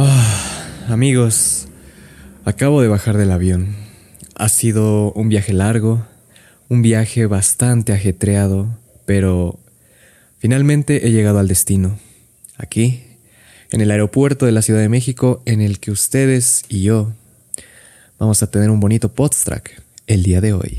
[0.00, 1.66] Ah, amigos,
[2.44, 3.74] acabo de bajar del avión.
[4.36, 6.06] Ha sido un viaje largo,
[6.68, 9.58] un viaje bastante ajetreado, pero
[10.38, 11.98] finalmente he llegado al destino.
[12.56, 13.02] Aquí,
[13.72, 17.12] en el aeropuerto de la Ciudad de México, en el que ustedes y yo
[18.20, 20.78] vamos a tener un bonito podstrack el día de hoy.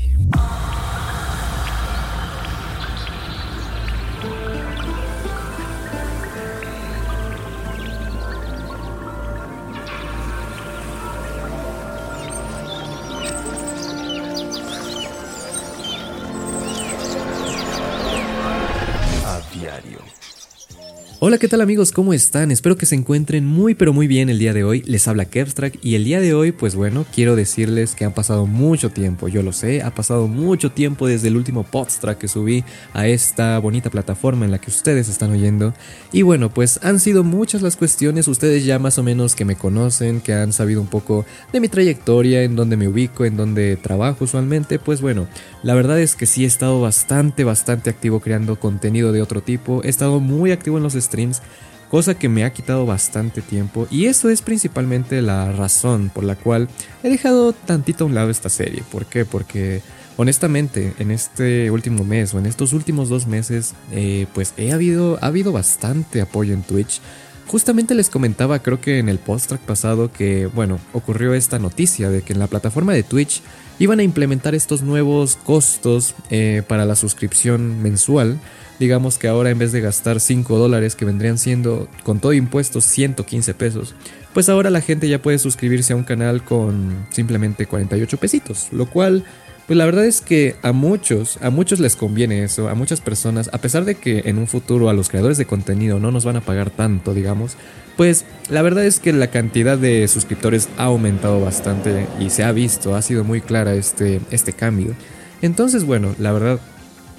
[21.22, 21.92] Hola, ¿qué tal amigos?
[21.92, 22.50] ¿Cómo están?
[22.50, 24.82] Espero que se encuentren muy pero muy bien el día de hoy.
[24.86, 28.46] Les habla Kevstrack y el día de hoy, pues bueno, quiero decirles que han pasado
[28.46, 32.64] mucho tiempo, yo lo sé, ha pasado mucho tiempo desde el último Podstrack que subí
[32.94, 35.74] a esta bonita plataforma en la que ustedes están oyendo.
[36.10, 39.56] Y bueno, pues han sido muchas las cuestiones, ustedes ya más o menos que me
[39.56, 43.76] conocen, que han sabido un poco de mi trayectoria, en donde me ubico, en donde
[43.76, 45.28] trabajo usualmente, pues bueno,
[45.62, 49.82] la verdad es que sí he estado bastante, bastante activo creando contenido de otro tipo,
[49.84, 51.42] he estado muy activo en los streams,
[51.90, 56.36] cosa que me ha quitado bastante tiempo y eso es principalmente la razón por la
[56.36, 56.68] cual
[57.02, 58.84] he dejado tantito a un lado esta serie.
[58.90, 59.24] ¿Por qué?
[59.24, 59.82] Porque
[60.16, 65.18] honestamente en este último mes o en estos últimos dos meses eh, pues he habido,
[65.20, 67.00] ha habido bastante apoyo en Twitch.
[67.48, 72.08] Justamente les comentaba creo que en el post track pasado que bueno ocurrió esta noticia
[72.08, 73.42] de que en la plataforma de Twitch
[73.80, 78.38] iban a implementar estos nuevos costos eh, para la suscripción mensual
[78.80, 82.84] digamos que ahora en vez de gastar 5 dólares que vendrían siendo con todo impuestos
[82.86, 83.94] 115 pesos,
[84.32, 88.86] pues ahora la gente ya puede suscribirse a un canal con simplemente 48 pesitos, lo
[88.86, 89.24] cual
[89.66, 93.50] pues la verdad es que a muchos, a muchos les conviene eso, a muchas personas,
[93.52, 96.36] a pesar de que en un futuro a los creadores de contenido no nos van
[96.36, 97.56] a pagar tanto, digamos,
[97.96, 102.50] pues la verdad es que la cantidad de suscriptores ha aumentado bastante y se ha
[102.50, 104.94] visto, ha sido muy clara este, este cambio.
[105.42, 106.60] Entonces, bueno, la verdad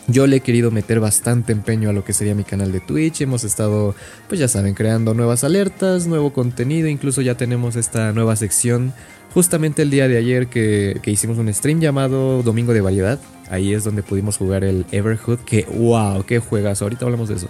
[0.07, 3.21] yo le he querido meter bastante empeño a lo que sería mi canal de Twitch.
[3.21, 3.95] Hemos estado,
[4.27, 6.87] pues ya saben, creando nuevas alertas, nuevo contenido.
[6.87, 8.93] Incluso ya tenemos esta nueva sección.
[9.33, 13.19] Justamente el día de ayer que, hicimos un stream llamado Domingo de Variedad.
[13.49, 15.39] Ahí es donde pudimos jugar el Everhood.
[15.39, 16.81] Que wow, qué juegas.
[16.81, 17.49] Ahorita hablamos de eso.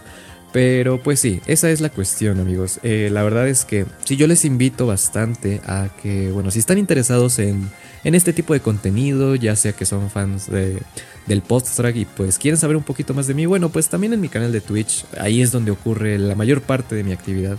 [0.52, 2.80] Pero pues sí, esa es la cuestión amigos.
[2.84, 6.78] Eh, la verdad es que sí, yo les invito bastante a que, bueno, si están
[6.78, 7.70] interesados en,
[8.04, 10.82] en este tipo de contenido, ya sea que son fans de,
[11.28, 14.22] del track y pues quieren saber un poquito más de mí, bueno, pues también en
[14.22, 17.58] mi canal de Twitch, ahí es donde ocurre la mayor parte de mi actividad.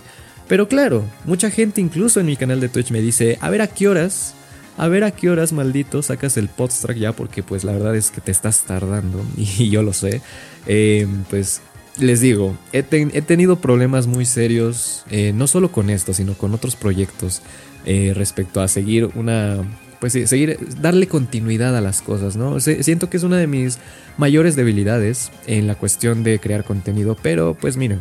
[0.49, 3.69] Pero claro, mucha gente incluso en mi canal de Twitch me dice, a ver a
[3.69, 4.35] qué horas,
[4.77, 8.11] a ver a qué horas maldito sacas el track ya, porque pues la verdad es
[8.11, 10.21] que te estás tardando y yo lo sé.
[10.67, 11.61] Eh, pues
[11.99, 16.75] les digo, he, tenido problemas muy serios, eh, no solo con esto, sino con otros
[16.77, 17.43] proyectos
[17.85, 19.59] eh, respecto a seguir una
[20.03, 22.59] pues sí, seguir, darle continuidad a las cosas, ¿no?
[22.59, 23.79] siento que es una de mis
[24.17, 28.01] mayores debilidades en la cuestión de crear contenido, pero pues miren,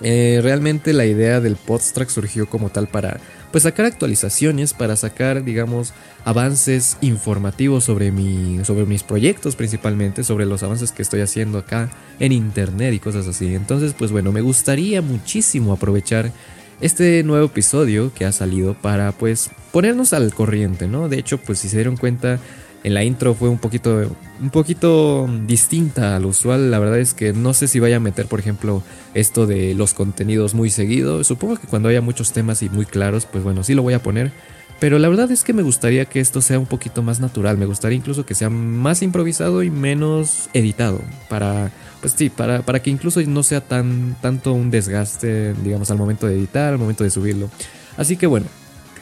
[0.00, 5.44] eh, realmente la idea del Podstrack surgió como tal para pues sacar actualizaciones, para sacar
[5.44, 5.92] digamos
[6.24, 11.90] avances informativos sobre, mi, sobre mis proyectos principalmente, sobre los avances que estoy haciendo acá
[12.20, 13.54] en internet y cosas así.
[13.54, 16.32] Entonces pues bueno, me gustaría muchísimo aprovechar
[16.80, 21.08] este nuevo episodio que ha salido para pues ponernos al corriente, ¿no?
[21.08, 22.38] De hecho, pues si se dieron cuenta,
[22.84, 26.70] en la intro fue un poquito, un poquito distinta al usual.
[26.70, 28.82] La verdad es que no sé si vaya a meter, por ejemplo,
[29.14, 31.24] esto de los contenidos muy seguido.
[31.24, 34.02] Supongo que cuando haya muchos temas y muy claros, pues bueno, sí lo voy a
[34.02, 34.32] poner.
[34.80, 37.58] Pero la verdad es que me gustaría que esto sea un poquito más natural.
[37.58, 41.00] Me gustaría incluso que sea más improvisado y menos editado.
[41.28, 45.98] Para pues sí, para, para que incluso no sea tan tanto un desgaste, digamos, al
[45.98, 47.50] momento de editar, al momento de subirlo.
[47.96, 48.46] Así que bueno,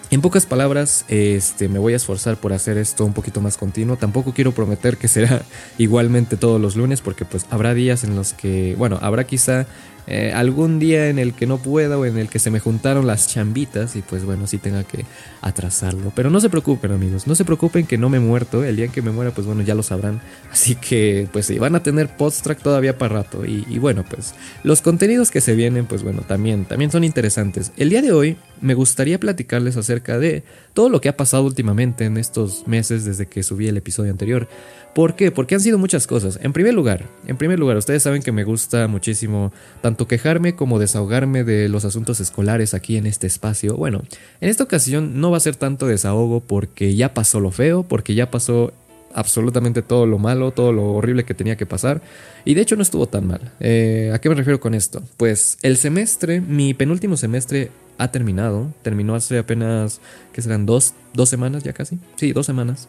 [0.09, 3.97] en pocas palabras, este, me voy a esforzar por hacer esto un poquito más continuo.
[3.97, 5.43] Tampoco quiero prometer que será
[5.79, 9.67] igualmente todos los lunes, porque pues habrá días en los que, bueno, habrá quizá
[10.07, 13.09] eh, algún día en el que no pueda o en el que se me juntaron
[13.09, 15.05] las chambitas y pues bueno, sí tenga que
[15.41, 16.13] atrasarlo.
[16.15, 18.63] Pero no se preocupen amigos, no se preocupen que no me he muerto.
[18.63, 20.21] El día en que me muera, pues bueno, ya lo sabrán.
[20.53, 23.45] Así que pues sí, van a tener post-track todavía para rato.
[23.45, 27.73] Y, y bueno, pues los contenidos que se vienen, pues bueno, también, también son interesantes.
[27.77, 30.43] El día de hoy me gustaría platicarles acerca de
[30.75, 34.49] todo lo que ha pasado últimamente en estos meses desde que subí el episodio anterior.
[34.95, 35.31] ¿Por qué?
[35.31, 36.39] Porque han sido muchas cosas.
[36.43, 40.79] En primer lugar, en primer lugar, ustedes saben que me gusta muchísimo tanto quejarme como
[40.79, 43.77] desahogarme de los asuntos escolares aquí en este espacio.
[43.77, 44.03] Bueno,
[44.41, 48.15] en esta ocasión no va a ser tanto desahogo porque ya pasó lo feo, porque
[48.15, 48.73] ya pasó
[49.17, 52.03] absolutamente todo lo malo, todo lo horrible que tenía que pasar.
[52.45, 53.53] Y de hecho no estuvo tan mal.
[53.61, 55.03] Eh, ¿A qué me refiero con esto?
[55.17, 58.73] Pues el semestre, mi penúltimo semestre ha terminado.
[58.83, 60.01] Terminó hace apenas,
[60.33, 60.67] ¿qué serán?
[60.67, 61.99] Dos, dos semanas ya casi.
[62.17, 62.89] Sí, dos semanas.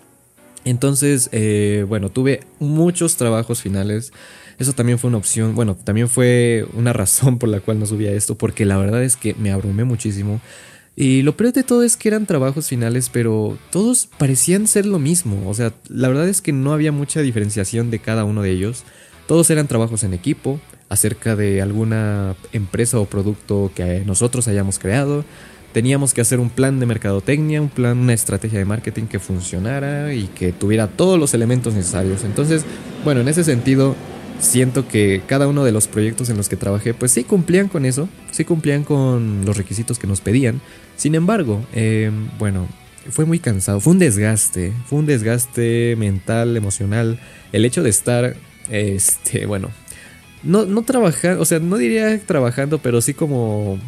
[0.66, 4.12] Entonces, eh, bueno, tuve muchos trabajos finales.
[4.60, 8.12] Eso también fue una opción, bueno, también fue una razón por la cual no subía
[8.12, 10.42] esto, porque la verdad es que me abrumé muchísimo.
[11.00, 14.98] Y lo peor de todo es que eran trabajos finales, pero todos parecían ser lo
[14.98, 15.48] mismo.
[15.48, 18.84] O sea, la verdad es que no había mucha diferenciación de cada uno de ellos.
[19.28, 20.60] Todos eran trabajos en equipo,
[20.90, 25.24] acerca de alguna empresa o producto que nosotros hayamos creado.
[25.72, 30.16] Teníamos que hacer un plan de mercadotecnia, un plan, una estrategia de marketing que funcionara
[30.16, 32.24] y que tuviera todos los elementos necesarios.
[32.24, 32.66] Entonces,
[33.04, 33.96] bueno, en ese sentido,
[34.40, 37.86] siento que cada uno de los proyectos en los que trabajé, pues sí cumplían con
[37.86, 40.62] eso, sí cumplían con los requisitos que nos pedían.
[40.96, 42.68] Sin embargo, em, bueno,
[43.10, 47.20] fue muy cansado, fue un desgaste, fue un desgaste mental, emocional.
[47.52, 48.36] El hecho de estar,
[48.70, 49.72] este, bueno,
[50.44, 50.84] no, no
[51.40, 53.80] o sea, no diría trabajando, pero sí como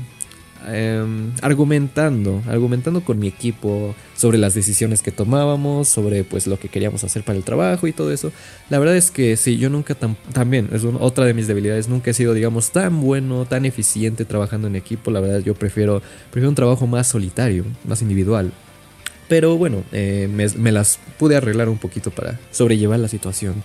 [0.67, 6.67] Em, argumentando, argumentando con mi equipo sobre las decisiones que tomábamos, sobre pues lo que
[6.67, 8.33] queríamos hacer para el trabajo y todo eso.
[8.69, 9.95] La verdad es que sí, yo nunca
[10.33, 14.67] también, es otra de mis debilidades, nunca he sido digamos tan bueno, tan eficiente trabajando
[14.67, 18.51] en equipo, la verdad yo prefiero, prefiero un trabajo más solitario, más individual.
[19.29, 23.63] Pero bueno, eh, me las pude arreglar un poquito para sobrellevar la situación.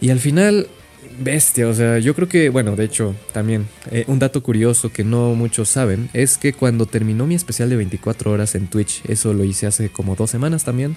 [0.00, 0.68] Y al final
[1.18, 5.04] Bestia, o sea, yo creo que, bueno, de hecho, también eh, un dato curioso que
[5.04, 9.32] no muchos saben es que cuando terminó mi especial de 24 horas en Twitch, eso
[9.32, 10.96] lo hice hace como dos semanas también,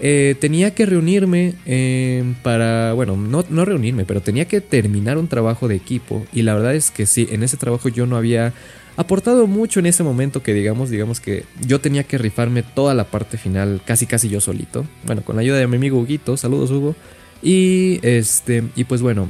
[0.00, 5.26] eh, tenía que reunirme eh, para, bueno, no, no reunirme, pero tenía que terminar un
[5.26, 8.52] trabajo de equipo y la verdad es que sí, en ese trabajo yo no había
[8.96, 13.04] aportado mucho en ese momento que digamos, digamos que yo tenía que rifarme toda la
[13.04, 16.70] parte final casi casi yo solito, bueno, con la ayuda de mi amigo Huguito, saludos
[16.70, 16.94] Hugo.
[17.42, 19.28] Y este, y pues bueno,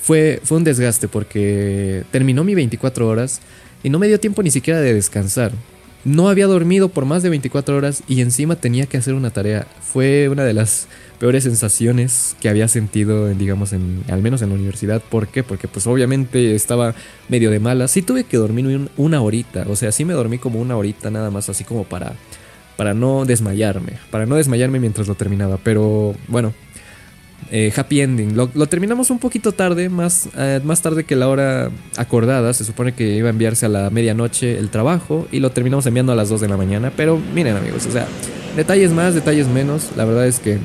[0.00, 3.40] fue, fue un desgaste porque terminó mi 24 horas
[3.82, 5.52] y no me dio tiempo ni siquiera de descansar.
[6.04, 9.66] No había dormido por más de 24 horas y encima tenía que hacer una tarea.
[9.82, 10.86] Fue una de las
[11.18, 15.02] peores sensaciones que había sentido, digamos, en, al menos en la universidad.
[15.02, 15.42] ¿Por qué?
[15.42, 16.94] Porque pues obviamente estaba
[17.28, 17.88] medio de mala.
[17.88, 21.30] Sí tuve que dormir una horita, o sea, sí me dormí como una horita nada
[21.30, 22.14] más, así como para,
[22.76, 25.58] para no desmayarme, para no desmayarme mientras lo terminaba.
[25.62, 26.54] Pero bueno,
[27.50, 28.36] eh, happy ending.
[28.36, 32.52] Lo, terminamos un poquito tarde, más, eh, más tarde que la hora acordada.
[32.52, 36.12] Se supone que iba a enviarse a la medianoche el trabajo y lo terminamos enviando
[36.12, 36.92] a las 2 de la mañana.
[36.96, 38.06] Pero miren amigos, o sea,
[38.56, 39.90] detalles más, detalles menos.
[39.96, 40.58] La verdad es que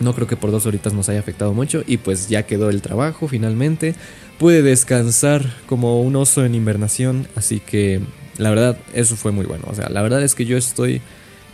[0.00, 2.82] no creo que por dos horitas nos haya afectado mucho y pues ya quedó el
[2.82, 3.94] trabajo finalmente.
[4.38, 8.00] Pude descansar como un oso en invernación, así que
[8.38, 9.64] la verdad eso fue muy bueno.
[9.68, 11.00] O sea, la verdad es que yo estoy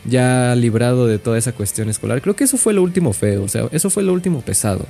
[0.04, 2.22] ya librado de toda esa cuestión escolar.
[2.22, 4.86] Creo que eso fue lo último feo, o sea, eso fue lo último pesado.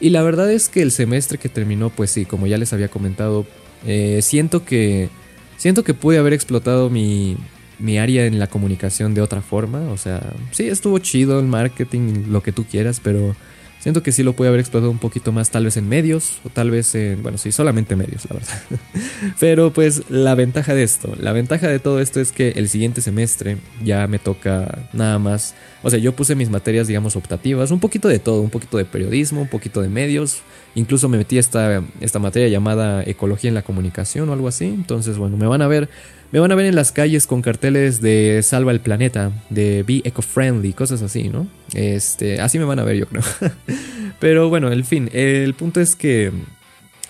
[0.00, 2.88] Y la verdad es que el semestre que terminó, pues sí, como ya les había
[2.88, 3.46] comentado,
[3.86, 5.10] eh, siento que
[5.56, 7.36] siento que pude haber explotado mi,
[7.78, 9.80] mi área en la comunicación de otra forma.
[9.90, 13.36] O sea, sí, estuvo chido el marketing, lo que tú quieras, pero
[13.80, 16.50] Siento que sí lo puede haber explotado un poquito más, tal vez en medios, o
[16.50, 18.62] tal vez en, bueno, sí, solamente medios, la verdad.
[19.40, 23.00] Pero pues la ventaja de esto, la ventaja de todo esto es que el siguiente
[23.00, 27.80] semestre ya me toca nada más, o sea, yo puse mis materias, digamos, optativas, un
[27.80, 30.42] poquito de todo, un poquito de periodismo, un poquito de medios,
[30.74, 35.16] incluso me metí esta, esta materia llamada ecología en la comunicación o algo así, entonces,
[35.16, 35.88] bueno, me van a ver
[36.32, 40.02] me van a ver en las calles con carteles de Salva el planeta, de Be
[40.04, 41.48] Eco-Friendly, cosas así, ¿no?
[41.74, 43.22] Este, así me van a ver, yo creo.
[44.20, 46.30] Pero bueno, el fin, el punto es que.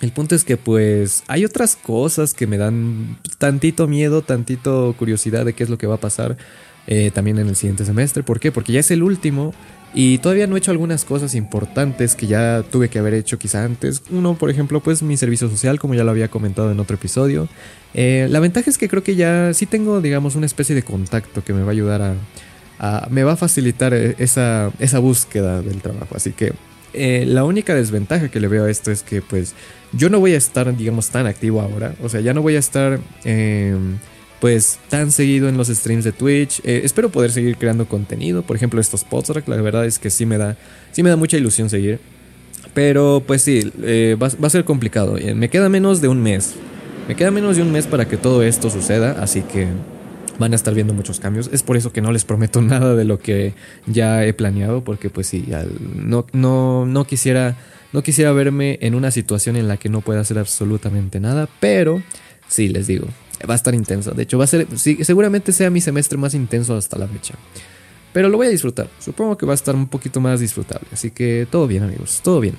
[0.01, 5.45] El punto es que, pues, hay otras cosas que me dan tantito miedo, tantito curiosidad
[5.45, 6.37] de qué es lo que va a pasar
[6.87, 8.23] eh, también en el siguiente semestre.
[8.23, 8.51] ¿Por qué?
[8.51, 9.53] Porque ya es el último
[9.93, 13.63] y todavía no he hecho algunas cosas importantes que ya tuve que haber hecho quizá
[13.63, 14.03] antes.
[14.09, 17.49] Uno, por ejemplo, pues mi servicio social, como ya lo había comentado en otro episodio.
[17.93, 21.43] Eh, la ventaja es que creo que ya sí tengo, digamos, una especie de contacto
[21.43, 22.01] que me va a ayudar
[22.79, 23.07] a...
[23.09, 26.15] me va a facilitar eh, esa, esa búsqueda del trabajo.
[26.15, 26.53] Así que
[26.93, 29.55] eh, la única desventaja que le veo a esto es que pues
[29.91, 31.95] yo no voy a estar, digamos, tan activo ahora.
[32.01, 32.99] O sea, ya no voy a estar
[34.41, 36.61] pues tan seguido en los streams de Twitch.
[36.65, 40.25] Eh, espero poder seguir creando contenido, por ejemplo estos podcasts, la verdad es que sí
[40.25, 40.57] me da,
[40.91, 41.99] sí me da mucha ilusión seguir.
[42.73, 45.17] Pero pues sí, eh, va, a ser complicado.
[45.17, 46.55] Eh, me queda menos de un mes.
[47.07, 49.67] Me queda menos de un mes para que todo esto suceda, así que
[50.39, 51.49] van a estar viendo muchos cambios.
[51.53, 53.53] Es por eso que no les prometo nada de lo que
[53.85, 55.45] ya he planeado, porque pues sí,
[55.95, 57.57] no, no, no quisiera...
[57.93, 62.01] No quisiera verme en una situación en la que no pueda hacer absolutamente nada, pero
[62.47, 63.09] sí, les digo,
[63.49, 64.11] va a estar intenso.
[64.11, 67.35] De hecho, va a ser, sí, seguramente sea mi semestre más intenso hasta la fecha.
[68.13, 68.89] Pero lo voy a disfrutar.
[68.99, 70.87] Supongo que va a estar un poquito más disfrutable.
[70.91, 72.55] Así que todo bien amigos, todo bien.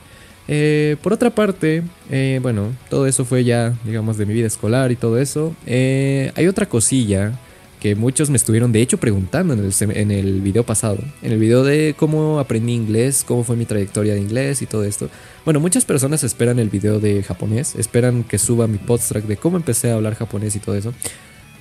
[0.49, 4.91] Eh, por otra parte, eh, bueno, todo eso fue ya, digamos, de mi vida escolar
[4.91, 5.55] y todo eso.
[5.67, 7.39] Eh, hay otra cosilla
[7.83, 11.97] que muchos me estuvieron de hecho preguntando en el, video pasado, en el video de
[11.99, 15.11] cómo aprendí inglés, cómo fue mi trayectoria de inglés y todo esto.
[15.45, 19.57] Bueno, muchas personas esperan el video de japonés, esperan que suba mi podtrack de cómo
[19.57, 20.95] empecé a hablar japonés y todo eso.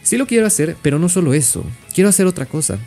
[0.03, 2.77] Sí lo quiero hacer, pero no solo eso, quiero hacer otra cosa.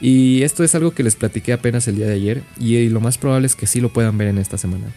[0.00, 3.18] Y esto es algo que les platiqué apenas el día de ayer y lo más
[3.18, 4.94] probable es que sí lo puedan ver en esta semana.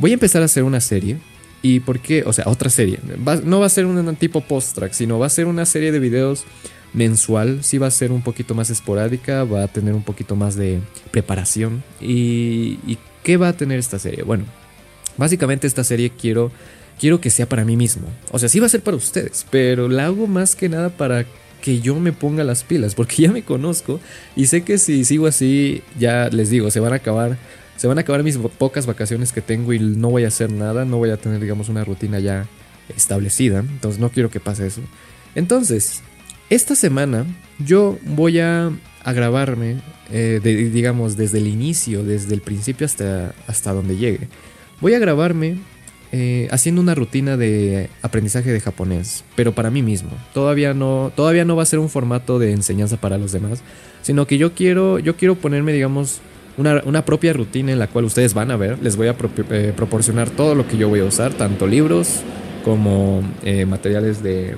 [0.00, 1.18] Voy a empezar a hacer una serie.
[1.62, 2.24] ¿Y por qué?
[2.24, 2.98] O sea, otra serie.
[3.44, 6.44] no va a ser un tipo post-track, sino va a ser una serie de videos
[6.92, 7.62] mensual.
[7.62, 10.80] Sí va a ser un poquito más esporádica, va a tener un poquito más de
[11.10, 11.82] preparación.
[12.00, 14.22] ¿Y, y qué va a tener esta serie?
[14.22, 14.44] Bueno,
[15.16, 16.50] básicamente esta serie quiero,
[16.98, 18.08] quiero que sea para mí mismo.
[18.30, 21.26] O sea, sí va a ser para ustedes, pero la hago más que nada para
[21.60, 24.00] que yo me ponga las pilas, porque ya me conozco
[24.34, 27.36] y sé que si sigo así, ya les digo, se van a acabar
[27.80, 30.84] se van a acabar mis pocas vacaciones que tengo y no voy a hacer nada,
[30.84, 32.46] no voy a tener, digamos, una rutina ya
[32.94, 33.60] establecida.
[33.60, 34.82] Entonces no quiero que pase eso.
[35.34, 36.02] Entonces,
[36.50, 37.26] esta semana
[37.64, 38.72] yo voy a,
[39.06, 39.76] grabarme,
[40.12, 40.40] eh,
[40.72, 44.28] digamos, desde el inicio, desde el principio hasta, hasta donde llegue.
[44.80, 45.58] Voy a grabarme
[46.12, 50.10] eh, haciendo una rutina de aprendizaje de japonés, pero para mí mismo.
[50.34, 53.62] Todavía no, todavía no va a ser un formato de enseñanza para los demás,
[54.02, 56.20] sino que yo quiero, yo quiero ponerme, digamos,
[56.56, 58.78] una, propia rutina en la cual ustedes van a ver.
[58.82, 59.14] Les voy a
[59.50, 62.22] eh, proporcionar todo lo que yo voy a usar, tanto libros
[62.64, 63.22] como
[63.66, 64.56] materiales de,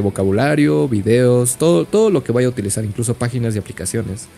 [0.00, 4.28] vocabulario, videos, todo, todo lo que voy a utilizar, incluso páginas y aplicaciones,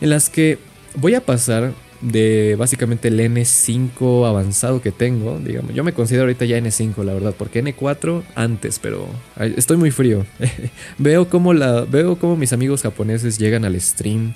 [0.00, 0.58] en las que
[0.96, 6.46] voy a pasar de básicamente el N5 avanzado que tengo, digamos, yo me considero ahorita
[6.46, 9.06] ya N5, la verdad, porque N4 antes, pero
[9.38, 10.24] estoy muy frío.
[10.98, 14.34] veo cómo la veo cómo mis amigos japoneses llegan al stream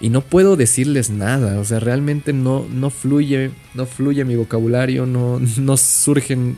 [0.00, 5.06] y no puedo decirles nada, o sea, realmente no, no fluye, no fluye mi vocabulario,
[5.06, 6.56] no, no surgen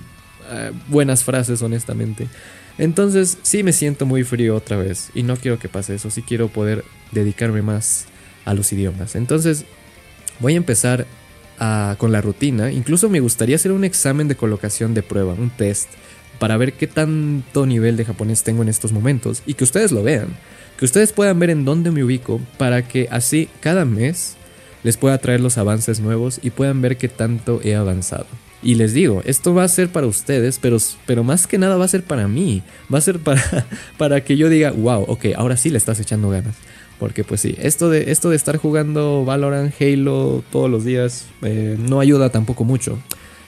[0.50, 2.26] eh, buenas frases, honestamente.
[2.78, 6.22] Entonces, sí me siento muy frío otra vez y no quiero que pase eso, sí
[6.22, 8.06] quiero poder dedicarme más
[8.44, 9.16] a los idiomas.
[9.16, 9.64] Entonces,
[10.40, 11.06] voy a empezar
[11.98, 15.88] con la rutina, incluso me gustaría hacer un examen de colocación de prueba, un test,
[16.38, 20.04] para ver qué tanto nivel de japonés tengo en estos momentos y que ustedes lo
[20.04, 20.36] vean
[20.78, 24.36] que ustedes puedan ver en dónde me ubico para que así cada mes
[24.84, 28.26] les pueda traer los avances nuevos y puedan ver qué tanto he avanzado.
[28.62, 31.84] Y les digo, esto va a ser para ustedes, pero, pero más que nada va
[31.84, 32.62] a ser para mí.
[32.92, 33.42] Va a ser para,
[33.98, 36.56] para que yo diga, wow, ok, ahora sí le estás echando ganas.
[36.98, 41.76] Porque pues sí, esto de, esto de estar jugando Valorant, Halo todos los días eh,
[41.78, 42.98] no ayuda tampoco mucho.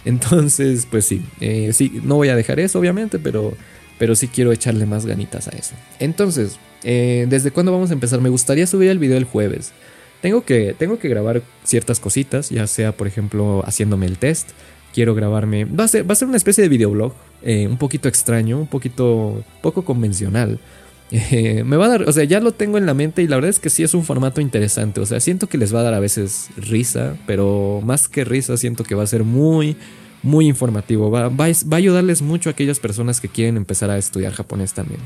[0.05, 3.55] Entonces, pues sí, eh, sí, no voy a dejar eso obviamente, pero,
[3.99, 5.75] pero sí quiero echarle más ganitas a eso.
[5.99, 8.21] Entonces, eh, ¿Desde cuándo vamos a empezar?
[8.21, 9.73] Me gustaría subir el video el jueves.
[10.21, 14.51] Tengo que, tengo que grabar ciertas cositas, ya sea, por ejemplo, haciéndome el test.
[14.93, 15.65] Quiero grabarme.
[15.65, 18.67] Va a ser, va a ser una especie de videoblog, eh, un poquito extraño, un
[18.67, 20.59] poquito poco convencional.
[21.13, 23.35] Eh, me va a dar, o sea, ya lo tengo en la mente y la
[23.35, 25.01] verdad es que sí es un formato interesante.
[25.01, 28.57] O sea, siento que les va a dar a veces risa, pero más que risa,
[28.57, 29.75] siento que va a ser muy,
[30.23, 31.11] muy informativo.
[31.11, 34.73] Va, va, va a ayudarles mucho a aquellas personas que quieren empezar a estudiar japonés
[34.73, 35.01] también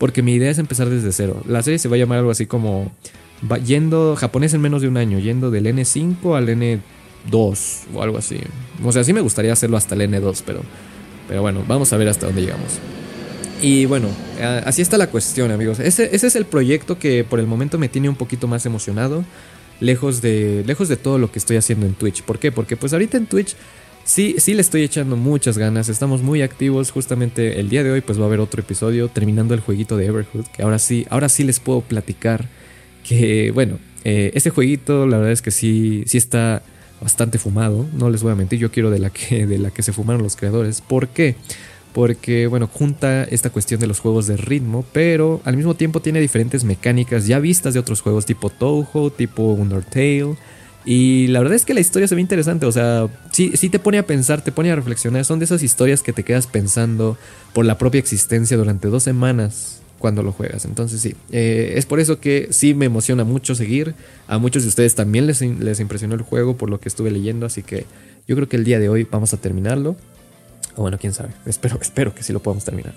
[0.00, 1.42] porque mi idea es empezar desde cero.
[1.46, 2.90] La serie se va a llamar algo así como
[3.66, 6.48] yendo japonés en menos de un año, yendo del N5 al
[7.28, 7.58] N2
[7.94, 8.40] o algo así.
[8.84, 10.62] O sea, sí me gustaría hacerlo hasta el N2, pero,
[11.28, 12.78] pero bueno, vamos a ver hasta dónde llegamos.
[13.62, 14.08] Y bueno,
[14.64, 15.80] así está la cuestión, amigos.
[15.80, 19.24] Ese, ese es el proyecto que por el momento me tiene un poquito más emocionado,
[19.80, 22.22] lejos de, lejos de todo lo que estoy haciendo en Twitch.
[22.22, 22.52] ¿Por qué?
[22.52, 23.54] Porque pues ahorita en Twitch
[24.04, 28.00] Sí, sí le estoy echando muchas ganas, estamos muy activos, justamente el día de hoy
[28.00, 31.28] pues va a haber otro episodio terminando el jueguito de Everhood, que ahora sí, ahora
[31.28, 32.48] sí les puedo platicar
[33.06, 36.62] que bueno, eh, este jueguito la verdad es que sí, sí está
[37.00, 39.82] bastante fumado, no les voy a mentir, yo quiero de la que, de la que
[39.82, 41.36] se fumaron los creadores, ¿por qué?
[41.92, 46.20] Porque bueno, junta esta cuestión de los juegos de ritmo, pero al mismo tiempo tiene
[46.20, 50.36] diferentes mecánicas ya vistas de otros juegos tipo Touhou, tipo Undertale,
[50.84, 53.78] y la verdad es que la historia se ve interesante, o sea, sí, sí te
[53.78, 55.26] pone a pensar, te pone a reflexionar.
[55.26, 57.18] Son de esas historias que te quedas pensando
[57.52, 60.64] por la propia existencia durante dos semanas cuando lo juegas.
[60.64, 63.94] Entonces sí, eh, es por eso que sí me emociona mucho seguir.
[64.26, 67.46] A muchos de ustedes también les, les impresionó el juego por lo que estuve leyendo,
[67.46, 67.86] así que
[68.26, 69.94] yo creo que el día de hoy vamos a terminarlo.
[70.74, 71.30] O bueno, quién sabe.
[71.46, 72.94] Espero, espero que sí lo podamos terminar.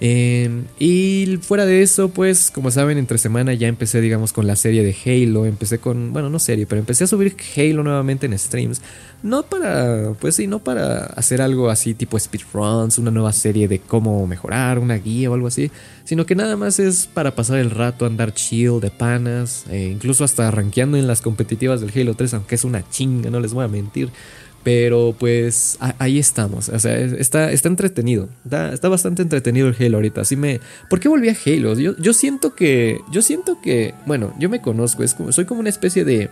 [0.00, 4.56] Eh, y fuera de eso, pues, como saben, entre semana ya empecé, digamos, con la
[4.56, 5.46] serie de Halo.
[5.46, 8.82] Empecé con, bueno, no serie, pero empecé a subir Halo nuevamente en streams.
[9.22, 13.78] No para, pues sí, no para hacer algo así tipo speedruns, una nueva serie de
[13.78, 15.70] cómo mejorar, una guía o algo así.
[16.04, 19.64] Sino que nada más es para pasar el rato, andar chill, de panas.
[19.70, 23.40] Eh, incluso hasta rankeando en las competitivas del Halo 3, aunque es una chinga, no
[23.40, 24.10] les voy a mentir.
[24.64, 26.70] Pero pues ahí estamos.
[26.70, 28.30] O sea, está, está entretenido.
[28.44, 30.22] Está, bastante entretenido el Halo ahorita.
[30.22, 30.60] Así me.
[30.88, 31.78] ¿Por qué volví a Halo?
[31.78, 32.98] Yo, yo siento que.
[33.12, 33.94] Yo siento que.
[34.06, 35.02] Bueno, yo me conozco.
[35.02, 36.30] Es como, soy como una especie de.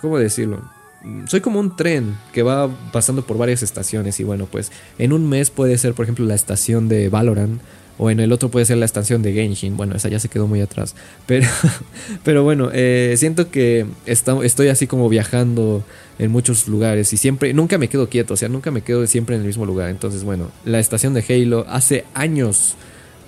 [0.00, 0.70] ¿Cómo decirlo?
[1.26, 4.20] Soy como un tren que va pasando por varias estaciones.
[4.20, 7.60] Y bueno, pues en un mes puede ser, por ejemplo, la estación de Valorant.
[7.98, 9.76] O en el otro puede ser la estación de Genshin.
[9.76, 10.94] Bueno, esa ya se quedó muy atrás.
[11.26, 11.46] Pero,
[12.24, 15.82] pero bueno, eh, siento que estoy así como viajando
[16.18, 19.36] en muchos lugares y siempre, nunca me quedo quieto, o sea, nunca me quedo siempre
[19.36, 19.90] en el mismo lugar.
[19.90, 22.74] Entonces, bueno, la estación de Halo hace años,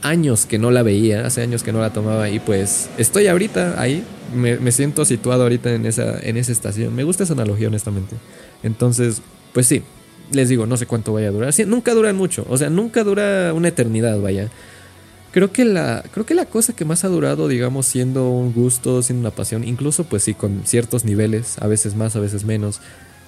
[0.02, 3.80] años que no la veía, hace años que no la tomaba y pues estoy ahorita
[3.80, 6.94] ahí, me, siento situado ahorita en esa, en esa estación.
[6.94, 8.16] Me gusta esa analogía, honestamente.
[8.62, 9.22] Entonces,
[9.52, 9.82] pues sí,
[10.32, 11.54] les digo, no sé cuánto vaya a durar.
[11.66, 14.48] nunca duran mucho, o sea, nunca dura una eternidad, vaya.
[15.30, 19.02] Creo que, la, creo que la cosa que más ha durado, digamos, siendo un gusto,
[19.02, 22.80] siendo una pasión, incluso pues sí, con ciertos niveles, a veces más, a veces menos.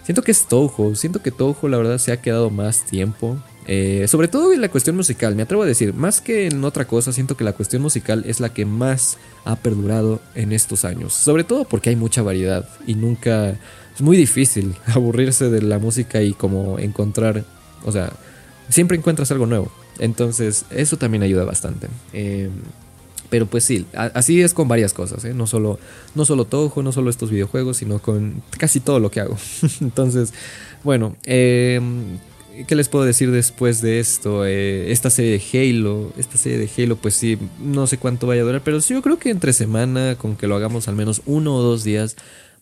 [0.02, 3.36] Siento que es Touhou, siento que Touhou la verdad se ha quedado más tiempo.
[3.72, 6.86] Eh, sobre todo en la cuestión musical, me atrevo a decir, más que en otra
[6.86, 11.12] cosa, siento que la cuestión musical es la que más ha perdurado en estos años.
[11.12, 13.56] Sobre todo porque hay mucha variedad y nunca...
[13.94, 17.44] Es muy difícil aburrirse de la música y como encontrar,
[17.84, 18.12] o sea,
[18.68, 19.70] siempre encuentras algo nuevo.
[20.00, 21.86] Entonces, eso también ayuda bastante.
[22.12, 22.50] Em,
[23.28, 25.32] pero pues sí, así es con varias cosas, ¿eh?
[25.32, 25.78] no, solo,
[26.16, 29.36] no solo no solo estos videojuegos, sino con casi todo lo que hago.
[29.80, 30.32] Entonces,
[30.82, 32.18] bueno, em,
[32.66, 34.44] ¿qué les puedo decir después de esto?
[34.46, 38.42] Eh, esta serie de Halo, esta serie de Halo, pues sí, no sé cuánto vaya
[38.42, 41.22] a durar, pero sí, yo creo que entre semana, con que lo hagamos al menos
[41.26, 42.16] uno o dos días,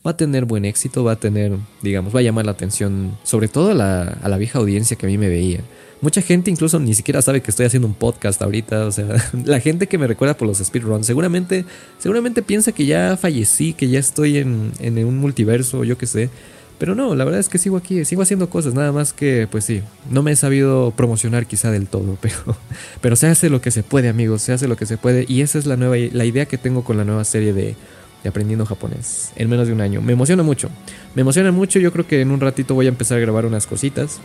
[0.06, 1.52] va a tener buen éxito, va a tener,
[1.82, 5.18] digamos, va a llamar la atención, sobre todo a la, vieja audiencia que a mí
[5.18, 5.60] me veía.
[6.00, 8.86] Mucha gente incluso ni siquiera sabe que estoy haciendo un podcast ahorita.
[8.86, 9.06] O sea,
[9.44, 11.64] la gente que me recuerda por los speedruns seguramente,
[11.98, 16.30] seguramente piensa que ya fallecí, que ya estoy en, en un multiverso, yo qué sé.
[16.78, 19.64] Pero no, la verdad es que sigo aquí, sigo haciendo cosas, nada más que, pues
[19.64, 22.56] sí, no me he sabido promocionar quizá del todo, pero,
[23.00, 25.24] pero se hace lo que se puede, amigos, se hace lo que se puede.
[25.28, 27.74] Y esa es la nueva, la idea que tengo con la nueva serie de,
[28.22, 30.00] de Aprendiendo Japonés, en menos de un año.
[30.00, 30.70] Me emociona mucho,
[31.14, 33.66] me emociona mucho, yo creo que en un ratito voy a empezar a grabar unas
[33.66, 34.20] cositas.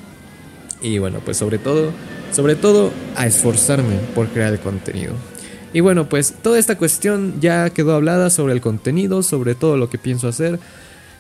[0.82, 1.92] Y bueno, pues sobre todo,
[2.34, 5.14] sobre todo a esforzarme por crear el contenido.
[5.74, 9.90] Y bueno, pues toda esta cuestión ya quedó hablada sobre el contenido, sobre todo lo
[9.90, 10.60] que pienso hacer.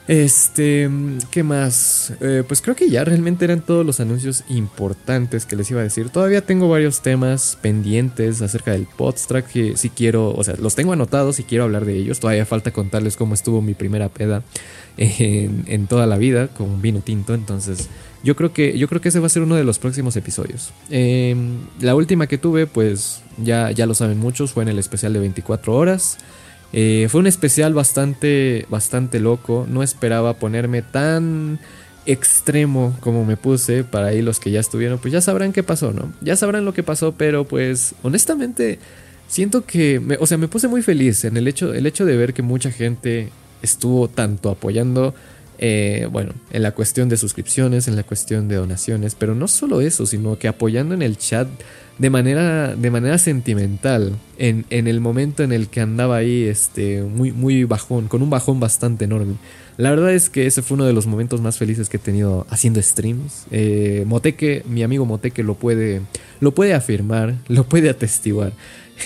[0.08, 0.90] Este,
[1.32, 2.14] ¿qué más?
[2.20, 5.84] Eh, pues creo que ya realmente eran todos los anuncios importantes que les iba a
[5.84, 6.10] decir.
[6.10, 10.92] Todavía tengo varios temas pendientes acerca del podstrack que si quiero, o sea, los tengo
[10.92, 12.20] anotados y quiero hablar de ellos.
[12.20, 14.44] Todavía falta contarles cómo estuvo mi primera peda
[14.98, 17.34] en, en toda la vida con vino tinto.
[17.34, 17.88] Entonces,
[18.24, 20.72] yo creo que, yo creo que ese va a ser uno de los próximos episodios.
[20.90, 25.12] Em, la última que tuve, pues ya, ya lo saben muchos, fue en el especial
[25.12, 26.18] de 24 horas.
[26.74, 29.66] Eh, fue un especial bastante, bastante loco.
[29.70, 31.60] No esperaba ponerme tan
[32.06, 33.84] extremo como me puse.
[33.84, 36.12] Para ahí los que ya estuvieron, pues ya sabrán qué pasó, ¿no?
[36.22, 38.80] Ya sabrán lo que pasó, pero pues honestamente
[39.28, 42.34] siento que, o sea, me puse muy feliz en el hecho, el hecho de ver
[42.34, 43.30] que mucha gente
[43.62, 45.16] estuvo tanto apoyando
[45.66, 49.80] eh, bueno, en la cuestión de suscripciones, en la cuestión de donaciones, pero no solo
[49.80, 51.48] eso, sino que apoyando en el chat
[51.98, 57.04] de manera, de manera sentimental, en, en el momento en el que andaba ahí este,
[57.04, 59.36] muy, muy bajón, con un bajón bastante enorme.
[59.78, 62.46] La verdad es que ese fue uno de los momentos más felices que he tenido
[62.50, 63.46] haciendo streams.
[63.50, 66.02] Eh, Moteque, mi amigo Moteque lo puede,
[66.42, 68.52] lo puede afirmar, lo puede atestiguar.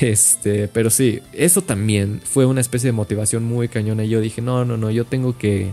[0.01, 4.05] Este, pero sí, eso también fue una especie de motivación muy cañona.
[4.05, 5.71] Y yo dije, no, no, no, yo tengo que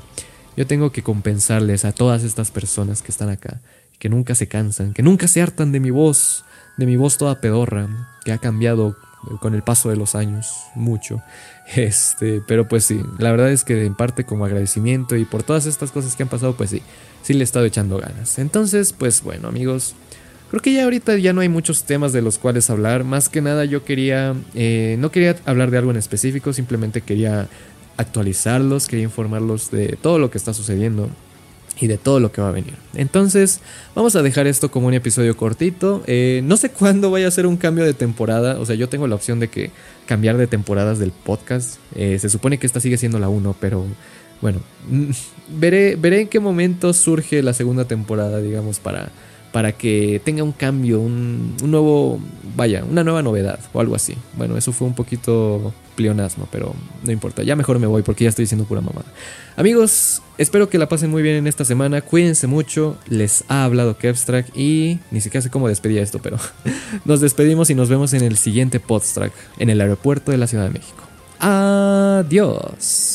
[0.56, 3.60] yo tengo que compensarles a todas estas personas que están acá,
[3.98, 6.44] que nunca se cansan, que nunca se hartan de mi voz,
[6.76, 7.88] de mi voz toda pedorra,
[8.24, 8.96] que ha cambiado
[9.40, 11.22] con el paso de los años mucho.
[11.76, 15.64] Este, pero pues sí, la verdad es que en parte como agradecimiento y por todas
[15.64, 16.82] estas cosas que han pasado, pues sí,
[17.22, 18.38] sí le he estado echando ganas.
[18.38, 19.94] Entonces, pues bueno, amigos,
[20.50, 23.04] creo que ya ahorita ya no hay muchos temas de los cuales hablar.
[23.04, 27.48] Más que nada yo quería, eh, no quería hablar de algo en específico, simplemente quería
[27.96, 31.08] actualizarlos, quería informarlos de todo lo que está sucediendo
[31.80, 32.74] y de todo lo que va a venir.
[32.94, 33.60] Entonces,
[33.94, 36.02] vamos a dejar esto como un episodio cortito.
[36.06, 38.60] Eh, no sé cuándo vaya a ser un cambio de temporada.
[38.60, 39.70] O sea, yo tengo la opción de que
[40.06, 41.78] cambiar de temporadas del podcast.
[41.94, 43.84] Eh, se supone que esta sigue siendo la 1, pero
[44.40, 44.60] bueno,
[45.48, 49.10] veré, veré en qué momento surge la segunda temporada, digamos, para
[49.54, 52.18] para que tenga un cambio, un, nuevo,
[52.56, 54.16] vaya, una nueva novedad o algo así.
[54.36, 58.30] Bueno, eso fue un poquito pleonasmo, pero no importa, ya mejor me voy porque ya
[58.30, 59.06] estoy diciendo pura mamada.
[59.56, 63.96] Amigos, espero que la pasen muy bien en esta semana, cuídense mucho, les ha hablado
[63.96, 66.38] Kevstrack y ni siquiera sé cómo despedir esto, pero
[67.04, 70.64] nos despedimos y nos vemos en el siguiente Podstrack en el aeropuerto de la Ciudad
[70.64, 71.04] de México.
[71.40, 73.13] Adiós.